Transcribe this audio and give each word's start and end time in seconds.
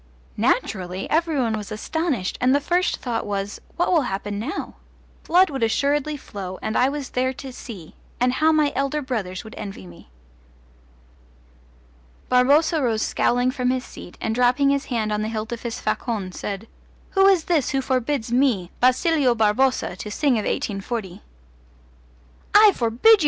Naturally 0.35 1.07
every 1.11 1.37
one 1.39 1.55
was 1.55 1.71
astonished, 1.71 2.35
and 2.41 2.55
the 2.55 2.59
first 2.59 2.97
thought 2.97 3.23
was, 3.23 3.61
What 3.75 3.91
will 3.93 4.01
happen 4.09 4.39
now? 4.39 4.77
Blood 5.25 5.51
would 5.51 5.61
assuredly 5.61 6.17
flow, 6.17 6.57
and 6.63 6.75
I 6.75 6.89
was 6.89 7.11
there 7.11 7.33
to 7.33 7.53
see 7.53 7.93
and 8.19 8.33
how 8.33 8.51
my 8.51 8.73
elder 8.75 9.03
brothers 9.03 9.43
would 9.43 9.53
envy 9.59 9.85
me! 9.85 10.09
Barboza 12.29 12.81
rose 12.81 13.03
scowling 13.03 13.51
from 13.51 13.69
his 13.69 13.85
seat, 13.85 14.17
and 14.19 14.33
dropping 14.33 14.71
his 14.71 14.85
hand 14.85 15.11
on 15.13 15.21
the 15.21 15.29
hilt 15.29 15.51
of 15.51 15.61
his 15.61 15.79
facon 15.79 16.31
said: 16.31 16.67
"Who 17.11 17.27
is 17.27 17.43
this 17.43 17.69
who 17.69 17.79
forbids 17.79 18.31
me, 18.31 18.71
Basilio 18.79 19.35
Barboza, 19.35 19.95
to 19.97 20.09
sing 20.09 20.33
of 20.33 20.45
1840?" 20.45 21.21
"I 22.55 22.71
forbid 22.73 23.11
you!" 23.19 23.19